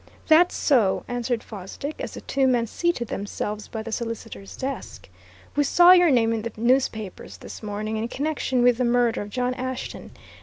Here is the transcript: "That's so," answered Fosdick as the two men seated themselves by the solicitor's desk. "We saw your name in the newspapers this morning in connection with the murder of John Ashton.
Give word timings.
"That's 0.27 0.55
so," 0.55 1.05
answered 1.07 1.43
Fosdick 1.43 1.93
as 1.99 2.15
the 2.15 2.21
two 2.21 2.47
men 2.47 2.65
seated 2.65 3.09
themselves 3.09 3.67
by 3.67 3.83
the 3.83 3.91
solicitor's 3.91 4.57
desk. 4.57 5.07
"We 5.55 5.63
saw 5.63 5.91
your 5.91 6.09
name 6.09 6.33
in 6.33 6.41
the 6.41 6.51
newspapers 6.57 7.37
this 7.37 7.61
morning 7.61 7.97
in 7.97 8.07
connection 8.07 8.63
with 8.63 8.79
the 8.79 8.83
murder 8.83 9.21
of 9.21 9.29
John 9.29 9.53
Ashton. 9.53 10.09